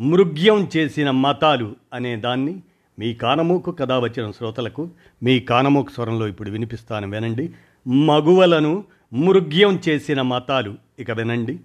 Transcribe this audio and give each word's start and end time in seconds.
మృగ్యం 0.00 0.68
చేసిన 0.76 1.10
మతాలు 1.10 1.76
అనే 1.92 2.16
దాన్ని 2.16 2.60
మీ 2.98 3.14
కానమూకు 3.14 3.70
కథ 3.70 3.92
వచ్చిన 3.92 4.30
శ్రోతలకు 4.30 4.90
మీ 5.22 5.40
కానమూకు 5.40 5.90
స్వరంలో 5.90 6.28
ఇప్పుడు 6.28 6.50
వినిపిస్తాను 6.50 7.10
వినండి. 7.10 7.50
మగువలను 7.88 8.84
మృగ్యం 9.12 9.80
చేసిన 9.88 10.22
మతాలు 10.22 10.74
ఇక 10.98 11.10
వినండి. 11.10 11.58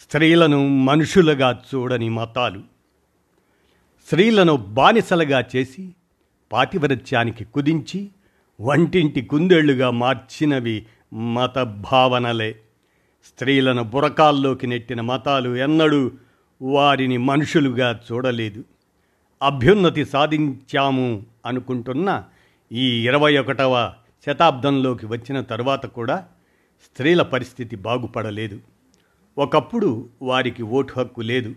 స్త్రీలను 0.00 0.68
మనుషులుగా 0.68 1.62
చూడని 1.74 2.08
మతాలు 2.08 2.60
స్త్రీలను 4.06 4.56
బానిసలుగా 4.56 5.44
చేసి 5.56 5.94
పాతివ్రత్యానికి 6.52 7.44
కుదించి 7.44 8.08
వంటింటి 8.60 9.20
కుందేళ్ళుగా 9.20 9.90
మార్చినవి 9.90 10.86
మత 11.14 11.58
భావనలే 11.58 12.56
స్త్రీలను 13.24 13.82
బురకాల్లోకి 13.82 14.66
నెట్టిన 14.66 15.00
మతాలు 15.00 15.56
ఎన్నడూ 15.56 16.10
వారిని 16.62 17.16
మనుషులుగా 17.16 18.00
చూడలేదు. 18.12 18.64
అభ్యున్నతి 19.42 20.04
సాధించాము 20.04 21.26
అనుకుంటున్న 21.46 22.24
ఈ 22.72 23.06
ఇరవై 23.06 23.38
ఒకటవ 23.38 23.92
శతాబ్దంలోకి 24.26 25.06
వచ్చిన 25.06 25.40
తరువాత 25.40 25.86
కూడా 25.86 26.26
స్త్రీల 26.84 27.22
పరిస్థితి 27.22 27.76
బాగుపడలేదు. 27.76 28.60
ఒకప్పుడు 29.38 30.08
వారికి 30.22 30.62
ఓటు 30.62 30.94
హక్కు 30.98 31.20
లేదు. 31.20 31.54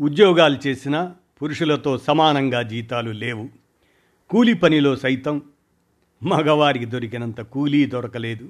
ఉద్యోగాలు 0.00 0.58
చేసిన 0.66 1.12
పురుషులతో 1.42 1.98
సమానంగా 1.98 2.62
జీతాలు 2.62 3.10
లేవు. 3.10 3.48
కూలి 4.30 4.54
పనిలో 4.54 4.96
సైతం 4.96 5.42
మగవారికి 6.22 6.84
దొరికినంత 6.84 7.40
కూలీ 7.40 7.86
దొరకలేదు. 7.86 8.48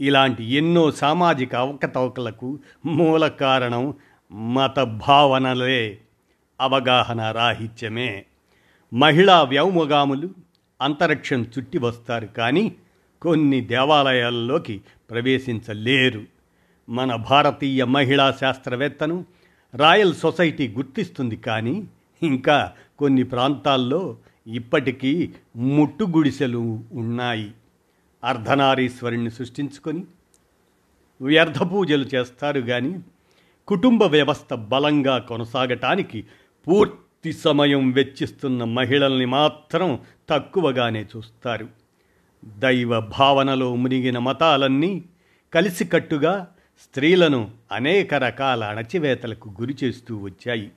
ఇలాంటి 0.00 0.44
ఎన్నో 0.44 0.90
సామాజిక 0.90 1.54
అవకతవకలకు 1.54 2.58
మూల 2.86 3.28
కారణం 3.28 3.94
మత 4.32 4.80
భావనలే. 4.80 5.98
అవగాహన 6.60 7.30
రాహిత్యమే. 7.30 8.24
మహిళా 8.94 9.42
వ్యోమగాములు 9.42 10.30
అంతరిక్షం 10.80 11.42
చుట్టి 11.42 11.78
వస్తారు 11.78 12.26
కానీ 12.26 12.72
కొన్ని 13.22 13.60
దేవాలయాల్లోకి 13.60 14.80
ప్రవేశించలేరు. 15.10 16.22
మన 16.88 17.14
భారతీయ 17.14 17.84
మహిళా 17.84 18.30
శాస్త్రవేత్తను 18.30 19.24
రాయల్ 19.74 20.14
సొసైటీ 20.14 20.68
గుర్తిస్తుంది 20.68 21.36
కానీ 21.36 21.84
ఇంకా 22.22 22.72
కొన్ని 22.98 23.22
ప్రాంతాల్లో 23.22 24.16
ఇప్పటికీ 24.46 25.30
ముట్టుగుడిసెలు 25.56 26.84
ఉన్నాయి. 26.92 27.50
అర్ధనారీశ్వరుణ్ణి 28.24 29.30
సృష్టించుకొని 29.30 30.04
వ్యర్థ 31.20 31.62
పూజలు 31.62 32.04
చేస్తారు 32.04 32.60
కానీ 32.60 33.00
కుటుంబ 33.68 34.02
వ్యవస్థ 34.02 34.54
బలంగా 34.54 35.18
కొనసాగటానికి 35.18 36.24
పూర్తి 36.66 37.32
సమయం 37.32 37.90
వెచ్చిస్తున్న 37.90 38.64
మహిళల్ని 38.64 39.26
మాత్రం 39.26 40.00
తక్కువగానే 40.28 41.06
చూస్తారు. 41.16 41.68
దైవ 42.44 43.00
భావనలో 43.00 43.74
మునిగిన 43.74 44.18
మతాలన్నీ 44.18 45.04
కలిసికట్టుగా 45.54 46.48
స్త్రీలను 46.80 47.50
అనేక 47.72 48.14
రకాల 48.14 48.64
అణచివేతలకు 48.64 49.48
గురి 49.60 49.76
చేస్తూ 49.84 50.16
వచ్చాయి. 50.16 50.70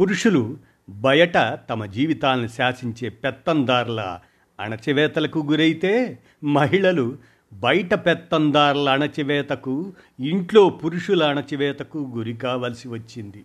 పురుషులు 0.00 0.56
బయట 0.90 1.58
తమ 1.70 1.84
జీవితాలను 1.84 2.46
శాసించే 2.46 3.08
పెత్తందారుల 3.08 4.18
అణచివేతలకు 4.60 5.38
గురైతే 5.38 6.18
మహిళలు 6.44 7.16
బయట 7.52 7.94
పెత్తందారుల 7.94 8.88
అణచివేతకు 8.88 9.92
ఇంట్లో 10.20 10.68
పురుషుల 10.68 11.22
అణచివేతకు 11.22 12.12
గురి 12.16 12.32
కావలసి 12.32 12.88
వచ్చింది. 12.88 13.44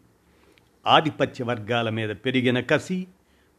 ఆధిపత్య 0.87 1.43
వర్గాల 1.43 1.89
మీద 1.89 2.09
పెరిగిన 2.09 2.59
కసి 2.59 3.07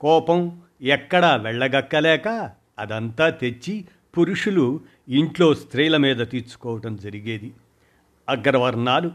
కోపం 0.00 0.60
ఎక్కడా 0.82 1.36
వెళ్ళగక్కలేక 1.36 2.50
అదంతా 2.78 3.30
తెచ్చి 3.30 3.84
పురుషులు 4.18 4.80
ఇంట్లో 5.08 5.54
స్త్రీల 5.54 5.96
మీద 5.96 6.26
తీర్చుకోవటం 6.26 6.96
జరిగేది. 6.96 7.52
అగ్రవర్ణాలు 8.28 9.10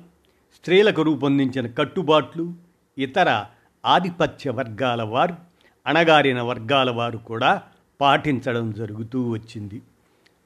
స్త్రీలకు 0.56 1.02
రూపొందించిన 1.02 1.68
కట్టుబాట్లు 1.68 2.54
ఇతర 2.98 3.46
ఆధిపత్య 3.86 4.50
వర్గాల 4.50 5.02
వారు 5.04 5.36
అణగారిన 5.88 6.42
వర్గాల 6.42 6.90
వారు 6.90 7.18
కూడా 7.18 7.62
పాటించడం 8.02 8.72
జరుగుతూ 8.72 9.30
వచ్చింది. 9.30 9.82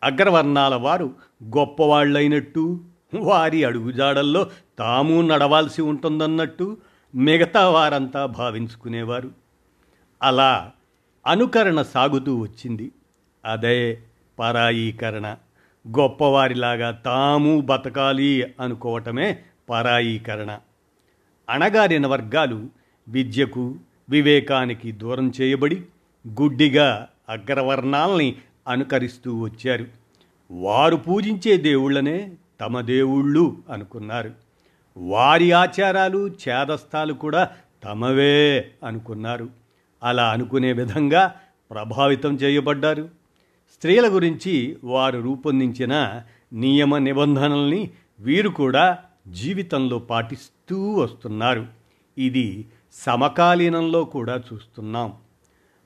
అగ్రవర్ణాల 0.04 0.76
వారు 0.76 1.14
గొప్పవాళ్ళైనట్టు 1.44 2.82
వారి 3.20 3.64
అడుగుజాడల్లో 3.64 4.48
తాము 4.80 5.22
నడవాల్సి 5.22 5.82
ఉంటుందన్నట్టు 5.82 6.78
మిగతా 7.16 7.70
వారంతా 7.70 8.26
భావించుకునేవారు. 8.26 9.32
అలా 10.24 10.72
అనుకరణ 11.28 11.82
సాగుతూ 11.82 12.38
వచ్చింది. 12.38 12.92
అదే 13.46 14.00
పరాయీకరణ. 14.40 15.36
గొప్పవారిలాగా 15.88 16.92
తాము 16.92 17.62
బతకాలి 17.62 18.54
అనుకోవటమే 18.60 19.40
పరాయీకరణ. 19.70 20.60
అణగారిన 21.50 22.08
వర్గాలు 22.08 22.70
విద్యకు 23.08 23.76
వివేకానికి 24.10 24.92
దూరం 24.92 25.34
చేయబడి 25.42 25.84
గుడ్డిగా 26.28 27.08
అగ్రవర్ణాల్ని 27.30 28.36
అనుకరిస్తూ 28.68 29.40
వచ్చారు. 29.40 29.86
వారు 30.52 30.96
పూజించే 30.96 31.58
దేవుళ్ళనే 31.58 32.32
తమ 32.62 32.82
దేవుళ్ళు 32.82 33.58
అనుకున్నారు. 33.70 34.32
వారి 34.98 35.52
ఆచారాలు 35.52 36.28
ఛేదస్థాలు 36.28 37.14
కూడా 37.14 37.50
తమవే 37.84 38.72
అనుకున్నారు. 38.84 39.50
అలా 40.04 40.30
అనుకునే 40.30 40.74
విధంగా 40.74 41.36
ప్రభావితం 41.72 42.36
చేయబడ్డారు. 42.36 43.10
స్త్రీల 43.76 44.08
గురించి 44.08 44.78
వారు 44.84 45.20
రూపొందించిన 45.20 46.22
నియమ 46.54 46.98
నిబంధనల్ని 46.98 47.92
వీరు 48.20 48.50
కూడా 48.50 48.98
జీవితంలో 49.28 50.00
పాటిస్తూ 50.00 50.94
వస్తున్నారు. 50.94 51.68
ఇది 52.18 52.66
సమకాలీనంలో 52.94 54.06
కూడా 54.06 54.42
చూస్తున్నాం. 54.54 55.14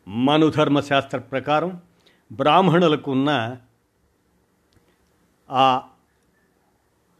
మనుధర్మశాస్త్ర 0.08 1.20
ప్రకారం 1.20 1.82
బ్రాహ్మణులకు 2.32 3.12
ఉన్న 3.12 3.58
ఆ 5.50 5.90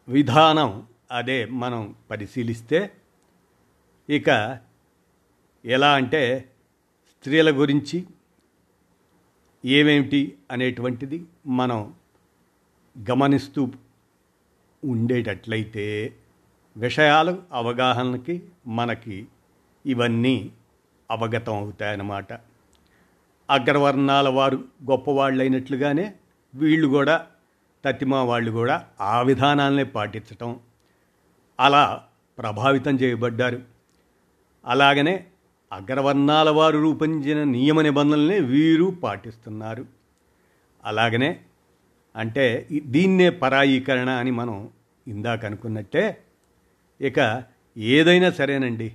విధానం 0.08 0.88
అదే 1.12 1.46
మనం 1.46 1.96
పరిశీలిస్తే 2.12 2.92
ఇక 4.10 4.60
ఎలా 5.66 5.94
అంటే 5.94 6.52
స్త్రీల 7.08 7.50
గురించి 7.50 8.08
ఏమేమిటి 9.66 10.38
అనేటువంటిది 10.52 11.26
మనం 11.46 11.96
గమనిస్తూ 13.10 13.74
ఉండేటట్లయితే 14.84 16.16
విషయాలు 16.78 17.44
అవగాహనకి 17.52 18.44
మనకి 18.68 19.28
ఇవన్నీ 19.86 20.52
అవగతం 21.12 21.56
అవుతాయన్నమాట. 21.58 22.34
అగ్రవర్ణాల 23.50 24.30
వారు 24.30 24.64
గొప్పవాళ్ళైనట్లుగానే 24.90 26.14
వీళ్ళు 26.56 26.88
కూడా 26.88 27.26
తత్తిమా 27.86 28.24
వాళ్ళు 28.24 28.52
కూడా 28.52 28.86
ఆ 29.02 29.22
విధానాలనే 29.22 29.84
పాటించటం. 29.84 30.60
అలా 31.60 32.04
ప్రభావితం 32.38 32.96
చేయబడ్డారు. 32.96 33.62
అలాగనే 34.66 35.26
అగ్రవర్ణాల 35.74 36.50
వారు 36.50 36.78
రూపొందించిన 36.78 37.44
నియమ 37.44 37.82
నిబంధనలనే 37.82 38.40
వీరు 38.40 38.86
పాటిస్తున్నారు. 38.86 39.86
అలాగనే 40.86 41.40
అంటే 42.16 42.68
దీన్నే 42.86 43.30
పరాయీకరణ 43.30 44.10
అని 44.10 44.32
మనం 44.32 44.70
ఇందాక 45.08 45.46
అనుకున్నట్టే 45.46 46.18
ఇక 47.02 47.44
ఏదైనా 47.78 48.32
సరేనండి. 48.32 48.94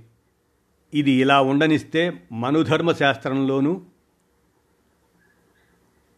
ఇది 0.93 1.11
ఇలా 1.11 1.41
ఉండనిస్తే 1.41 2.21
మనుధర్మ 2.31 2.91
శాస్త్రంలోనూ 2.91 3.81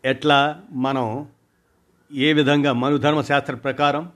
ఎట్లా 0.06 0.62
మనం 0.72 1.28
ఏ 2.14 2.34
విధంగా 2.34 2.74
మనుధర్మశాస్త్ర 2.74 3.56
ప్రకారం 3.56 4.12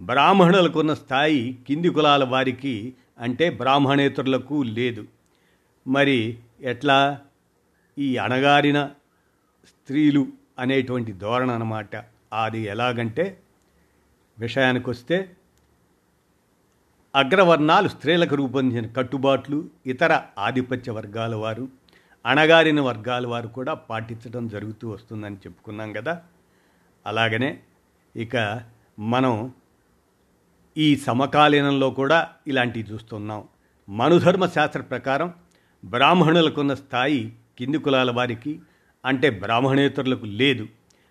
బ్రాహ్మణులకున్న 0.00 0.94
స్థాయి 0.94 1.58
కింది 1.68 1.88
కులాల 1.88 2.24
వారికి 2.24 2.94
అంటే 3.18 3.50
బ్రాహ్మణేతరులకు 3.50 4.62
లేదు. 4.62 5.06
మరి 5.88 6.38
ఎట్లా 6.60 7.20
ఈ 7.98 8.16
అణగారిన 8.16 8.90
స్త్రీలు 9.66 10.26
అనేటువంటి 10.58 11.12
ధోరణ 11.12 11.50
అన్నమాట. 11.50 11.96
అది 12.44 12.60
ఎలాగంటే 12.60 13.40
విషయానికి 14.38 14.90
వస్తే 14.90 15.36
అగ్రవర్ణాలు 17.14 17.88
స్త్రీలకు 17.88 18.34
రూపొందించిన 18.34 18.86
కట్టుబాట్లు 18.86 19.68
ఇతర 19.86 20.22
ఆధిపత్య 20.38 20.92
వర్గాల 20.92 21.34
వారు 21.34 21.68
అణగారిన 22.26 22.80
వర్గాల 22.80 23.26
వారు 23.26 23.48
కూడా 23.48 23.74
పాటించడం 23.74 24.48
జరుగుతూ 24.48 24.88
వస్తుందని 24.88 25.36
చెప్పుకున్నాం 25.36 25.92
కదా. 25.92 26.22
అలాగనే 27.06 27.58
ఇక 28.16 28.62
మనం 28.98 29.52
ఈ 30.76 30.96
సమకాలీనంలో 30.96 31.90
కూడా 31.90 32.28
ఇలాంటివి 32.46 32.92
చూస్తున్నాం. 32.92 33.44
మనుధర్మ 33.88 34.46
శాస్త్ర 34.46 34.80
ప్రకారం 34.80 35.34
బ్రాహ్మణులకున్న 35.84 36.74
స్థాయి 36.74 37.32
కింది 37.58 37.78
కులాల 37.78 38.10
వారికి 38.10 38.60
అంటే 39.04 39.30
బ్రాహ్మణేతరులకు 39.30 40.24
లేదు. 40.24 40.66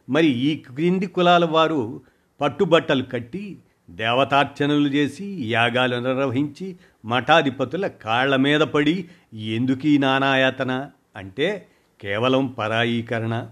మరి 0.09 0.27
ఈ 0.27 0.57
క్రింది 0.57 1.05
కులాల 1.05 1.45
వారు 1.45 2.01
పట్టుబట్టలు 2.41 3.03
కట్టి 3.03 3.59
దేవతార్చనలు 3.89 4.87
చేసి 4.87 5.25
యాగాలు 5.49 5.95
నిర్వహించి 5.95 6.75
మఠాధిపతుల 7.05 7.87
కాళ్ళ 7.87 8.35
మీద 8.35 8.61
పడి 8.61 9.09
ఎందుకీ 9.33 9.97
నానాయాతన? 9.97 10.91
అంటే 11.15 11.67
కేవలం 12.01 12.47
పరాయీకరణ. 12.47 13.47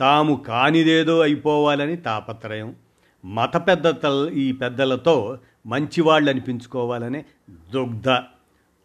తాము 0.00 0.44
కానిదేదో 0.48 1.20
అయిపోవాలని 1.20 1.96
తాపత్రయం. 1.96 2.74
మత 3.24 3.56
పెద్ద 3.56 4.28
ఈ 4.32 4.52
పెద్దలతో 4.52 5.38
మంచివాళ్ళు 5.66 6.30
అనిపించుకోవాలనే 6.30 7.24
దుగ్ధ 7.50 8.08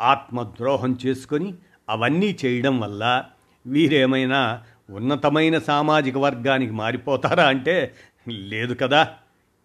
ఆత్మద్రోహం 0.01 0.97
చేసుకొని 1.05 1.53
అవన్నీ 1.89 2.37
చేయడం 2.45 2.79
వల్ల 2.79 3.25
వీరేమైనా 3.67 4.63
ఉన్నతమైన 4.89 5.59
సామాజిక 5.59 6.17
వర్గానికి 6.17 6.71
మారిపోతారా 6.71 7.47
అంటే 7.47 7.95
లేదు 8.29 8.73
కదా. 8.73 9.13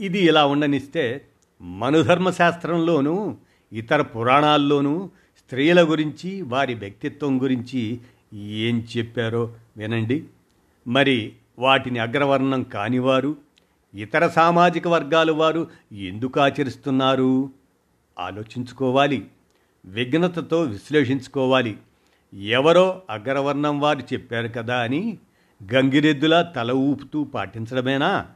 ఇది 0.01 0.19
ఇలా 0.19 0.47
ఉండనిస్తే 0.47 1.27
మనుధర్మశాస్త్రంలోనూ 1.63 3.37
ఇతర 3.73 4.03
పురాణాల్లోనూ 4.03 5.11
స్త్రీల 5.39 5.83
గురించి 5.83 6.43
వారి 6.43 6.75
వ్యక్తిత్వం 6.75 7.43
గురించి 7.43 8.01
ఏం 8.35 8.87
చెప్పారో 8.97 9.55
వినండి. 9.77 10.25
మరి 10.89 11.33
వాటిని 11.59 11.99
అగ్రవర్ణం 11.99 12.63
కానివారు 12.63 13.37
ఇతర 13.95 14.29
సామాజిక 14.29 14.89
వర్గాల 14.89 15.31
వారు 15.31 15.69
ఎందుకు 15.93 16.41
ఆచరిస్తున్నారు? 16.41 17.51
ఆలోచించుకోవాలి. 18.19 19.27
విఘ్నతతో 19.85 20.63
విశ్లేషించుకోవాలి. 20.63 21.79
ఎవరో 22.35 23.03
అగ్రవర్ణం 23.11 23.81
వారు 23.81 23.99
చెప్పారు 23.99 24.49
కదా 24.49 24.77
అని 24.77 25.19
గంగిరెద్దులా 25.75 26.43
తల 26.43 26.73
ఊపుతూ 26.73 27.25
పాటించడమేనా? 27.25 28.27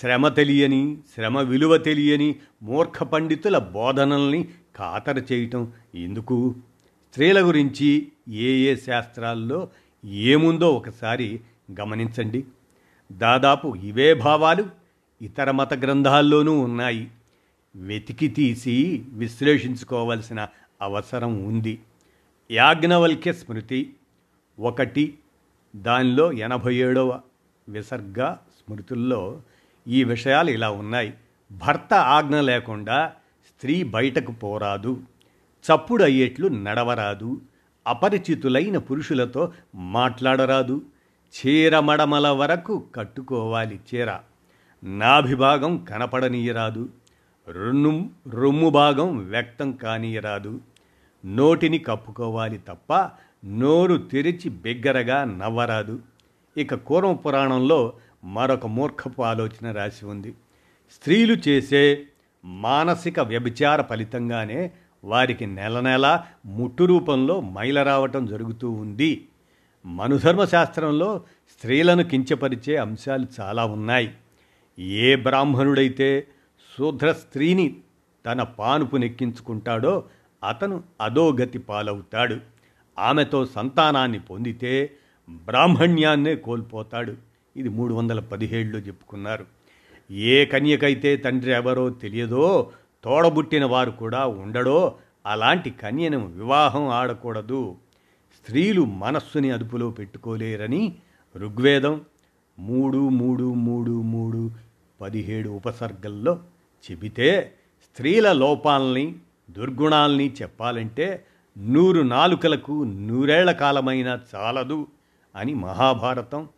శ్రమ 0.00 0.28
తెలియని 0.28 0.98
శ్రమ 1.14 1.40
విలువ 1.40 1.76
తెలియని 1.76 2.36
మూర్ఖ 2.62 3.02
పండితుల 3.02 3.58
బోధనల్ని 3.58 4.48
ఖాతరు 4.78 5.32
చేయటం 5.32 5.72
ఎందుకు? 5.94 6.54
స్త్రీల 7.18 7.40
గురించి 7.40 8.12
ఏ 8.28 8.50
ఏ 8.50 8.76
శాస్త్రాల్లో 8.76 9.68
ఏముందో 10.04 10.74
ఒకసారి 10.74 11.40
గమనించండి. 11.80 12.44
దాదాపు 13.12 13.76
ఇవే 13.76 14.14
భావాలు 14.14 14.66
ఇతర 15.22 15.50
మత 15.50 15.74
గ్రంథాల్లోనూ 15.74 16.60
ఉన్నాయి. 16.60 17.10
వెతికి 17.76 18.28
తీసి 18.28 19.04
విశ్లేషించుకోవలసిన 19.08 20.48
అవసరం 20.82 21.44
ఉంది. 21.44 21.80
యాజ్ఞవల్క్య 22.50 23.32
స్మృతి 23.32 23.94
ఒకటి 24.60 25.18
దానిలో 25.76 26.32
ఎనభై 26.32 26.74
ఏడవ 26.74 27.20
విసర్గ 27.68 28.32
స్మృతుల్లో 28.32 29.42
ఈ 29.88 30.04
విషయాలు 30.04 30.50
ఇలా 30.50 30.70
ఉన్నాయి. 30.70 31.14
భర్త 31.52 31.94
ఆజ్ఞ 31.94 32.40
లేకుండా 32.40 33.12
స్త్రీ 33.46 33.82
బయటకు 33.82 34.32
పోరాదు. 34.32 35.02
చప్పుడు 35.64 36.04
అయ్యేట్లు 36.04 36.48
నడవరాదు. 36.48 37.40
అపరిచితులైన 37.86 38.78
పురుషులతో 38.78 39.52
మాట్లాడరాదు. 39.74 40.82
చీరమడమల 41.28 42.28
వరకు 42.28 42.84
కట్టుకోవాలి 42.94 43.80
చీర. 43.94 44.16
నాభిభాగం 44.84 45.84
కనపడనీయరాదు. 45.84 46.88
రొన్ను 47.48 48.10
రొమ్ము 48.28 48.70
భాగం 48.70 49.18
వ్యక్తం 49.18 49.72
కానీయరాదు. 49.72 50.60
నోటిని 51.26 51.78
కప్పుకోవాలి 51.78 52.58
తప్ప 52.58 53.10
నోరు 53.44 53.96
తెరిచి 53.96 54.48
బిగ్గరగా 54.48 55.24
నవ్వరాదు. 55.24 56.00
ఇక 56.56 56.74
కూర్మ 56.74 57.12
పురాణంలో 57.12 57.92
మరొక 58.24 58.66
మూర్ఖపు 58.66 59.22
ఆలోచన 59.22 59.72
రాసి 59.72 60.06
ఉంది. 60.06 60.34
స్త్రీలు 60.90 61.36
చేసే 61.48 62.02
మానసిక 62.44 63.20
వ్యభిచార 63.20 63.82
ఫలితంగానే 63.82 64.70
వారికి 65.04 65.46
నెల 65.46 65.80
నెల 65.80 66.24
ముట్టు 66.46 66.84
రూపంలో 66.84 67.40
మైల 67.40 67.82
రావటం 67.82 68.26
జరుగుతూ 68.26 68.70
ఉంది. 68.70 69.28
మనుధర్మశాస్త్రంలో 69.86 71.22
స్త్రీలను 71.50 72.02
కించపరిచే 72.02 72.76
అంశాలు 72.76 73.26
చాలా 73.40 73.64
ఉన్నాయి. 73.64 74.10
ఏ 74.78 75.16
బ్రాహ్మణుడైతే 75.16 76.26
శూద్ర 76.78 77.12
స్త్రీని 77.12 77.76
తన 78.26 78.42
పానుపు 78.42 78.96
నెక్కించుకుంటాడో 78.96 80.04
అతను 80.48 80.82
అధోగతి 81.00 81.58
పాలవుతాడు. 81.58 82.36
ఆమెతో 82.98 83.46
సంతానాన్ని 83.46 84.20
పొందితే 84.20 84.92
బ్రాహ్మణ్యాన్నే 85.30 86.36
కోల్పోతాడు. 86.36 87.14
ఇది 87.56 87.68
మూడు 87.68 87.94
వందల 87.94 88.20
పదిహేడులో 88.20 88.78
చెప్పుకున్నారు. 88.78 89.46
ఏ 90.10 90.44
కన్యకైతే 90.44 91.16
తండ్రి 91.16 91.52
ఎవరో 91.52 91.90
తెలియదో 91.90 92.70
తోడబుట్టిన 93.04 93.64
వారు 93.64 93.90
కూడా 93.90 94.26
ఉండడో 94.26 94.94
అలాంటి 95.26 95.70
కన్యను 95.70 96.26
వివాహం 96.26 96.88
ఆడకూడదు. 96.88 97.76
స్త్రీలు 98.36 98.82
మనస్సుని 98.84 99.50
అదుపులో 99.50 99.90
పెట్టుకోలేరని 99.90 100.96
ఋగ్వేదం 101.36 102.00
మూడు 102.58 102.98
మూడు 102.98 103.54
మూడు 103.54 104.02
మూడు 104.02 104.50
పదిహేడు 105.00 105.48
ఉపసర్గల్లో 105.48 106.40
చెబితే 106.90 107.54
స్త్రీల 107.84 108.32
లోపాలని 108.32 109.14
దుర్గుణాల్ని 109.50 110.32
చెప్పాలంటే 110.42 111.26
నూరు 111.58 112.02
నాలుకలకు 112.02 112.84
నూరేళ్ళ 112.84 113.52
కాలమైన 113.52 114.18
చాలదు 114.34 114.86
అని 115.36 115.54
మహాభారతం 115.54 116.48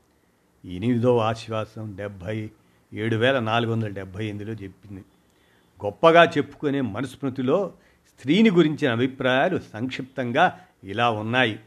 ఎనిమిదో 0.64 1.18
ఆశ్వాసం 1.18 1.96
డెబ్భై 1.96 2.50
ఏడు 2.92 3.16
వేల 3.16 3.38
నాలుగు 3.38 3.72
వందల 3.72 3.88
డెబ్భై 3.88 4.26
ఎనిమిదిలో 4.26 4.52
చెప్పింది. 4.52 5.04
గొప్పగా 5.84 6.24
చెప్పుకునే 6.24 6.80
మనుస్మృతిలో 6.80 7.72
స్త్రీని 8.08 8.50
గురించిన 8.50 8.92
అభిప్రాయాలు 8.92 9.60
సంక్షిప్తంగా 9.72 10.60
ఇలా 10.84 11.10
ఉన్నాయి. 11.10 11.60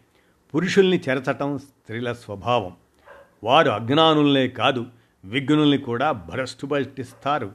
పురుషుల్ని 0.55 1.01
చెరచటం 1.09 1.57
స్త్రీల 1.57 2.13
స్వభావం. 2.13 2.75
వారు 3.43 3.69
అజ్ఞానులనే 3.69 4.47
కాదు 4.47 4.85
విఘ్నుల్ని 5.25 5.77
కూడా 5.77 6.11
భ్రష్టుపట్టిస్తారు 6.11 7.51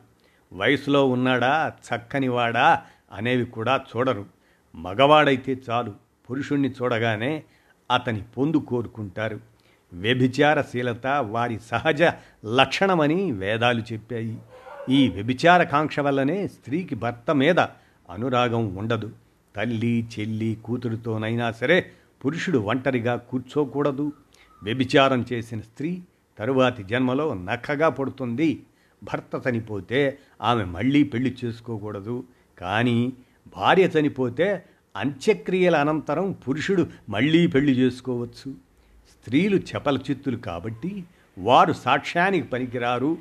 వయసులో 0.53 1.09
ఉన్నాడా 1.09 1.69
చక్కనివాడా 1.69 2.83
అనేవి 3.13 3.45
కూడా 3.45 3.81
చూడరు. 3.97 4.27
మగవాడైతే 4.75 5.61
చాలు 5.71 5.95
పురుషుణ్ణి 6.31 6.69
చూడగానే 6.71 7.43
అతని 7.95 8.23
పొందు 8.23 8.57
కోరుకుంటారు. 8.57 9.41
వ్యభిచారశీలత 9.93 11.07
వారి 11.07 11.61
సహజ 11.61 12.03
లక్షణమని 12.57 13.33
వేదాలు 13.33 13.83
చెప్పాయి. 13.93 14.39
ఈ 14.91 15.09
వ్యభిచార 15.09 15.63
కాంక్ష 15.63 16.01
వల్లనే 16.01 16.49
స్త్రీకి 16.49 16.95
భర్త 16.95 17.35
మీద 17.35 17.61
అనురాగం 18.11 18.77
ఉండదు. 18.77 19.11
తల్లి 19.57 20.07
చెల్లి 20.19 20.59
కూతురుతోనైనా 20.65 21.53
సరే 21.53 21.91
పురుషుడు 22.25 22.59
ఒంటరిగా 22.59 23.17
కూర్చోకూడదు. 23.17 24.13
వ్యభిచారం 24.63 25.27
చేసిన 25.33 25.61
స్త్రీ 25.61 26.03
తరువాతి 26.39 26.83
జన్మలో 26.83 27.35
నక్కగా 27.35 27.89
పడుతుంది. 27.89 28.63
భర్త 29.03 29.49
చనిపోతే 29.49 30.19
ఆమె 30.43 30.65
మళ్ళీ 30.65 31.03
పెళ్ళి 31.03 31.37
చేసుకోకూడదు. 31.45 32.25
కానీ 32.59 33.13
భార్య 33.57 33.83
చనిపోతే 33.83 34.65
అంత్యక్రియల 34.97 35.77
అనంతరం 35.77 36.33
పురుషుడు 36.33 36.87
మళ్ళీ 37.09 37.47
పెళ్ళి 37.47 37.73
చేసుకోవచ్చు. 37.73 38.55
స్త్రీలు 39.13 39.57
చపల 39.57 39.99
చిత్తులు 40.11 40.37
కాబట్టి 40.37 41.05
వారు 41.39 41.73
సాక్ష్యానికి 41.73 42.49
పనికిరారు. 42.49 43.19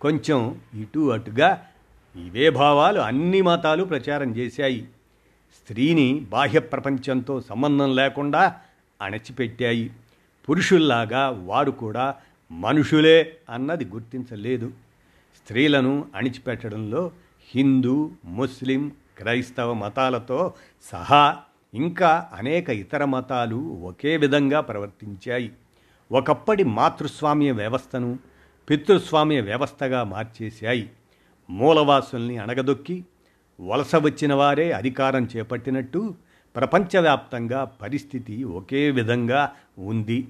కొంచెం 0.00 0.60
ఇటు 0.74 1.10
అటుగా 1.10 1.66
ఇవే 2.16 2.50
భావాలు 2.50 3.00
అన్ని 3.00 3.42
మతాలు 3.42 3.84
ప్రచారం 3.84 4.36
చేశాయి. 4.36 4.80
స్త్రీని 5.56 6.26
బాహ్య 6.30 6.58
ప్రపంచంతో 6.58 7.40
సంబంధం 7.40 7.96
లేకుండా 7.96 8.56
అణచిపెట్టాయి. 9.02 9.90
పురుషుల్లాగా 10.48 11.28
వారు 11.28 11.70
కూడా 11.70 12.14
మనుషులే 12.52 13.36
అన్నది 13.50 13.84
గుర్తించలేదు. 13.84 14.72
స్త్రీలను 15.36 16.04
అణిచిపెట్టడంలో 16.14 17.10
హిందూ 17.54 18.10
ముస్లిం 18.24 18.92
క్రైస్తవ 19.18 19.72
మతాలతో 19.72 20.54
సహా 20.82 21.36
ఇంకా 21.74 22.30
అనేక 22.34 22.70
ఇతర 22.70 23.04
మతాలు 23.04 23.56
ఒకే 23.56 24.16
విధంగా 24.16 24.60
ప్రవర్తించాయి. 24.60 25.52
ఒకప్పటి 26.12 26.64
మాతృస్వామ్య 26.64 27.50
వ్యవస్థను 27.52 28.18
పితృస్వామ్య 28.68 29.40
వ్యవస్థగా 29.40 30.04
మార్చేశాయి. 30.04 30.90
మూలవాసుల్ని 31.50 32.38
అణగదొక్కి 32.38 33.04
వలస 33.60 33.96
వచ్చిన 33.96 34.34
వారే 34.34 34.72
అధికారం 34.72 35.28
చేపట్టినట్టు 35.36 36.14
ప్రపంచవ్యాప్తంగా 36.56 37.64
పరిస్థితి 37.64 38.44
ఒకే 38.44 38.90
విధంగా 38.90 39.52
ఉంది. 39.78 40.28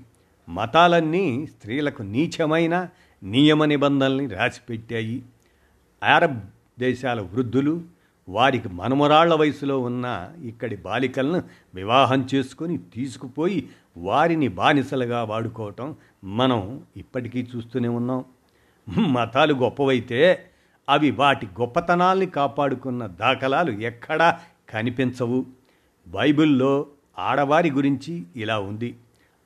మతాలన్నీ 0.49 1.47
స్త్రీలకు 1.47 2.03
నీచమైన 2.03 2.89
నియమ 3.23 3.65
నిబంధనల్ని 3.65 4.27
రాసిపెట్టాయి. 4.27 5.23
అరబ్ 6.03 6.41
దేశాల 6.81 7.21
వృద్ధులు 7.21 7.85
వారికి 8.29 8.69
మనమరాళ్ళ 8.69 9.35
వయసులో 9.35 9.81
ఉన్న 9.81 10.31
ఇక్కడి 10.45 10.77
బాలికలను 10.77 11.43
వివాహం 11.75 12.29
చేసుకొని 12.35 12.79
తీసుకుపోయి 12.79 13.69
వారిని 13.97 14.49
బానిసలుగా 14.49 15.25
వాడుకోవటం 15.25 15.97
మనం 16.25 16.83
ఇప్పటికీ 16.97 17.49
చూస్తూనే 17.57 17.89
ఉన్నాం. 17.89 18.25
మతాలు 19.13 19.55
గొప్పవైతే 19.55 20.51
అవి 20.89 21.11
వాటి 21.11 21.47
గొప్పతనాల్ని 21.47 22.27
కాపాడుకున్న 22.27 23.07
దాఖలాలు 23.07 23.71
ఎక్కడా 23.71 24.41
కనిపించవు. 24.69 25.47
బైబిల్లో 26.09 26.87
ఆడవారి 27.19 27.71
గురించి 27.71 28.23
ఇలా 28.37 28.59
ఉంది. 28.59 28.97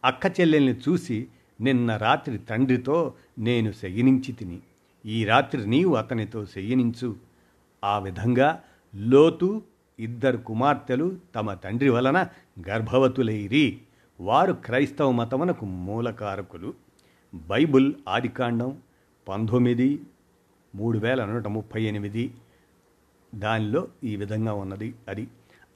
అక్క 0.05 0.41
చెల్లెల్ని 0.41 0.73
చూసి 0.73 1.27
నిన్న 1.61 1.97
రాత్రి 1.97 2.39
తండ్రితో 2.39 3.15
నేను 3.39 3.73
శయనించి 3.73 4.33
తిని 4.33 4.59
ఈ 5.07 5.25
రాత్రి 5.25 5.67
నీవు 5.67 5.95
అతనితో 5.95 6.47
శయనించు. 6.47 7.17
ఆ 7.85 7.99
విధంగా 7.99 8.63
లోతు 8.95 9.63
ఇద్దరు 9.99 10.37
కుమార్తెలు 10.37 11.19
తమ 11.35 11.55
తండ్రి 11.55 11.89
వలన 11.89 12.27
గర్భవతులైరి. 12.69 13.81
వారు 14.21 14.53
క్రైస్తవ 14.53 15.11
మతమునకు 15.11 15.67
మూలకారకులు. 15.67 16.75
బైబుల్ 17.35 17.95
ఆదికాండం 18.09 18.79
పంతొమ్మిది 19.29 20.01
మూడు 20.75 20.99
వేల 20.99 21.25
నూట 21.25 21.47
ముప్పై 21.47 21.83
ఎనిమిది 21.83 22.35
దానిలో 23.35 23.89
ఈ 24.05 24.17
విధంగా 24.17 24.55
ఉన్నది. 24.55 24.95
అది 25.09 25.29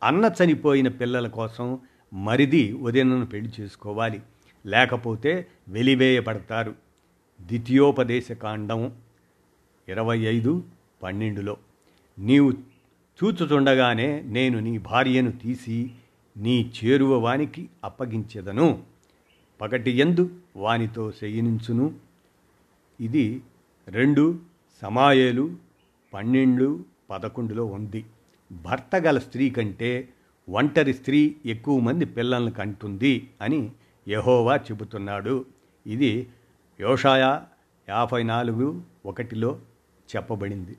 అన్న 0.02 0.30
చనిపోయిన 0.44 0.88
పిల్లల 0.88 1.28
కోసం 1.28 1.78
మరిది 2.12 2.72
ఉదయనను 2.72 3.26
పెళ్ళి 3.26 3.52
చేసుకోవాలి. 3.60 4.22
లేకపోతే 4.66 5.46
వెలివేయబడతారు. 5.68 6.74
ద్వితీయోపదేశ 7.40 8.32
కాండం 8.32 8.92
ఇరవై 9.88 10.18
ఐదు 10.18 10.64
పన్నెండులో 11.02 11.56
నీవు 12.18 12.52
చూచుచుండగానే 13.24 14.22
నేను 14.22 14.58
నీ 14.58 14.78
భార్యను 14.78 15.32
తీసి 15.32 15.90
నీ 16.38 16.72
చేరువ 16.84 17.18
వానికి 17.18 17.68
అప్పగించెదను. 17.84 18.82
పగటి 19.60 19.90
ఎందు 19.90 20.30
వానితో 20.56 21.12
చేయనించును 21.24 21.94
ఇది 23.00 23.42
రెండు 23.88 24.38
సమాయేలు 24.82 25.56
పన్నెండు 26.14 26.84
పదకొండులో 27.10 27.64
ఉంది. 27.64 28.04
భర్త 28.52 28.96
గల 28.96 29.18
స్త్రీ 29.18 29.50
కంటే 29.50 30.08
ఒంటరి 30.48 30.94
స్త్రీ 30.94 31.36
ఎక్కువ 31.46 31.78
మంది 31.78 32.04
పిల్లల్ని 32.04 32.52
కంటుంది 32.52 33.30
అని 33.42 33.70
యహోవా 34.08 34.56
చెబుతున్నాడు. 34.56 35.44
ఇది 35.86 36.28
వ్యవసాయ 36.78 37.40
యాభై 37.88 38.22
నాలుగు 38.22 38.82
ఒకటిలో 39.06 39.60
చెప్పబడింది. 40.16 40.72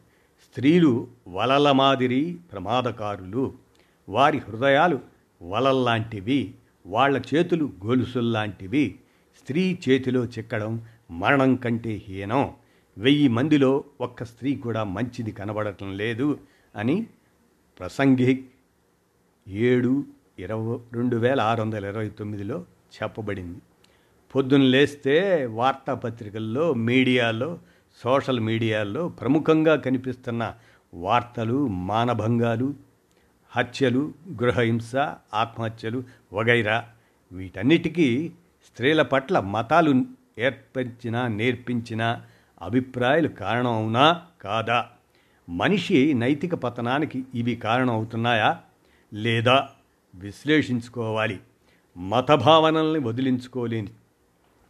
స్త్రీలు 0.44 1.08
వలల 1.28 1.72
మాదిరి 1.72 2.38
ప్రమాదకారులు. 2.52 3.54
వారి 4.10 4.38
హృదయాలు 4.38 5.00
వలల్లాంటివి 5.42 6.56
వాళ్ళ 6.86 7.22
చేతులు 7.36 7.72
గొలుసుల్లాంటివి 7.86 9.00
స్త్రీ 9.38 9.80
చేతిలో 9.90 10.26
చిక్కడం 10.26 10.82
మరణం 11.12 11.56
కంటే 11.56 12.02
హీనం. 12.08 12.54
వెయ్యి 12.98 13.28
మందిలో 13.28 13.84
ఒక్క 14.02 14.24
స్త్రీ 14.24 14.56
కూడా 14.56 14.84
మంచిది 14.84 15.32
కనబడటం 15.32 15.98
లేదు 15.98 16.40
అని 16.76 17.08
ప్రసంగి 17.80 18.46
ఏడు 19.48 20.06
ఇరవై 20.40 20.78
రెండు 20.94 21.18
వేల 21.18 21.42
ఆరు 21.42 21.62
వందల 21.62 21.86
ఇరవై 21.86 22.10
తొమ్మిదిలో 22.10 22.66
చెప్పబడింది. 23.04 23.60
పొద్దున్న 24.36 24.66
లేస్తే 24.66 25.46
వార్తాపత్రికల్లో 25.46 26.74
మీడియాలో 26.74 27.60
సోషల్ 28.04 28.40
మీడియాల్లో 28.40 29.10
ప్రముఖంగా 29.10 29.76
కనిపిస్తున్న 29.76 30.54
వార్తలు 30.94 31.68
మానభంగాలు 31.68 32.74
హత్యలు 33.52 34.14
గృహహింస 34.42 34.96
ఆత్మహత్యలు 35.34 36.04
వగైరా 36.34 36.90
వీటన్నిటికీ 37.32 38.32
స్త్రీల 38.66 39.02
పట్ల 39.02 39.40
మతాలు 39.40 40.06
ఏర్పరిచిన 40.40 41.28
నేర్పించిన 41.28 42.22
అభిప్రాయాలు 42.62 43.28
కారణం 43.28 43.68
అవునా 43.68 44.22
కాదా? 44.42 44.90
మనిషి 45.50 46.14
నైతిక 46.14 46.56
పతనానికి 46.56 47.26
ఇవి 47.36 47.56
కారణం 47.56 47.90
అవుతున్నాయా 47.90 48.62
లేదా? 49.14 49.70
విశ్లేషించుకోవాలి. 50.16 51.40
మత 51.98 52.32
భావనల్ని 52.32 53.00
వదిలించుకోలేని 53.00 53.88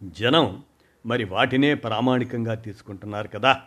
జనం 0.04 0.64
మరి 1.06 1.24
వాటినే 1.24 1.76
ప్రామాణికంగా 1.76 2.54
తీసుకుంటున్నారు 2.54 3.28
కదా? 3.28 3.62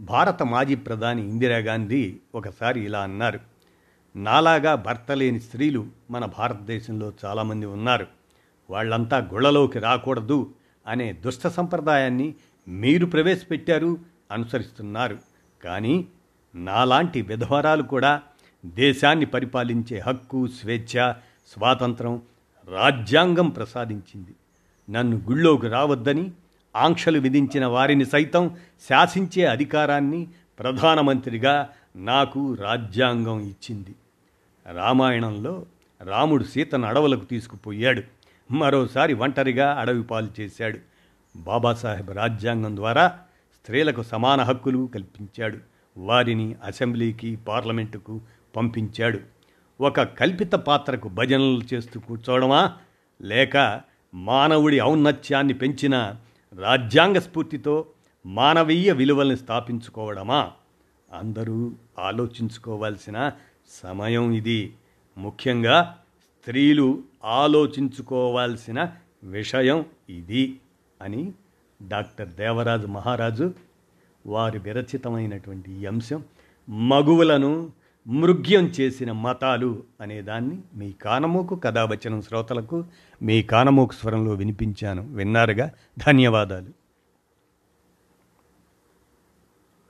భారత 0.00 0.42
మాజీ 0.42 0.74
ప్రధాని 0.74 1.28
ఇందిరాగాంధీ 1.28 2.16
ఒకసారి 2.34 2.80
ఇలా 2.80 3.00
అన్నారు. 3.00 3.49
నాలాగా 4.16 4.74
భర్త 4.74 5.12
లేని 5.12 5.40
స్త్రీలు 5.40 5.86
మన 6.10 6.24
భారతదేశంలో 6.24 7.12
చాలామంది 7.24 7.66
ఉన్నారు. 7.66 8.06
వాళ్ళంతా 8.70 9.18
గుళ్ళలోకి 9.18 9.78
రాకూడదు 9.78 10.50
అనే 10.86 11.12
దుష్ట 11.12 11.46
సంప్రదాయాన్ని 11.46 12.34
మీరు 12.68 13.06
ప్రవేశపెట్టారు 13.06 13.98
అనుసరిస్తున్నారు. 14.32 15.18
కానీ 15.64 16.06
నాలాంటి 16.54 17.22
విధవరాలు 17.22 17.82
కూడా 17.82 18.22
దేశాన్ని 18.66 19.26
పరిపాలించే 19.26 19.98
హక్కు 19.98 20.46
స్వేచ్ఛ 20.46 21.12
స్వాతంత్రం 21.48 22.22
రాజ్యాంగం 22.68 23.48
ప్రసాదించింది. 23.48 24.34
నన్ను 24.90 25.16
గుళ్ళోకి 25.16 25.68
రావద్దని 25.68 26.30
ఆంక్షలు 26.76 27.18
విధించిన 27.18 27.66
వారిని 27.66 28.06
సైతం 28.06 28.56
శాసించే 28.88 29.44
అధికారాన్ని 29.44 30.28
ప్రధానమంత్రిగా 30.58 31.68
నాకు 31.96 32.54
రాజ్యాంగం 32.54 33.40
ఇచ్చింది. 33.40 33.94
రామాయణంలో 34.72 35.66
రాముడు 36.02 36.44
సీతను 36.44 36.88
అడవులకు 36.88 37.24
తీసుకుపోయాడు. 37.24 38.02
మరోసారి 38.52 39.14
ఒంటరిగా 39.14 39.72
అడవి 39.72 40.02
పాలు 40.02 40.28
చేశాడు. 40.40 40.78
బాబాసాహెబ్ 41.36 42.10
రాజ్యాంగం 42.10 42.76
ద్వారా 42.76 43.18
స్త్రీలకు 43.54 44.02
సమాన 44.02 44.40
హక్కులు 44.40 44.90
కల్పించాడు. 44.94 45.58
వారిని 45.98 46.56
అసెంబ్లీకి 46.64 47.36
పార్లమెంటుకు 47.36 48.20
పంపించాడు. 48.56 49.18
ఒక 49.80 50.00
కల్పిత 50.00 50.52
పాత్రకు 50.52 51.08
భజనలు 51.08 51.60
చేస్తూ 51.74 52.00
కూర్చోవడమా? 52.00 52.72
లేక 53.22 53.80
మానవుడి 54.14 54.82
ఔన్నత్యాన్ని 54.82 55.54
పెంచిన 55.54 56.14
రాజ్యాంగ 56.60 57.18
స్ఫూర్తితో 57.18 57.86
మానవీయ 58.26 58.92
విలువల్ని 58.92 59.36
స్థాపించుకోవడమా? 59.36 60.50
అందరూ 61.12 61.72
ఆలోచించుకోవాల్సిన 61.98 63.32
సమయం 63.70 64.32
ఇది. 64.32 64.72
ముఖ్యంగా 65.18 65.98
స్త్రీలు 66.40 66.98
ఆలోచించుకోవాల్సిన 67.24 68.92
విషయం 69.24 69.84
ఇది 70.10 70.60
అని 71.02 71.32
డాక్టర్ 71.88 72.28
దేవరాజు 72.28 72.86
మహారాజు 72.86 73.54
వారి 74.26 74.58
విరచితమైనటువంటి 74.58 75.72
ఈ 75.72 75.86
అంశం 75.86 76.24
మగువులను 76.70 77.70
మృగ్యం 78.08 78.64
చేసిన 78.66 79.12
మతాలు 79.12 79.82
అనేదాన్ని 80.00 80.58
మీ 80.74 80.92
కానమోకు 80.92 81.54
కథావచనం 81.54 82.22
శ్రోతలకు 82.22 82.84
మీ 83.22 83.42
కానమోకు 83.42 83.92
స్వరంలో 83.92 84.32
వినిపించాను. 84.32 85.14
విన్నారుగా? 85.14 85.70
ధన్యవాదాలు. 86.06 86.79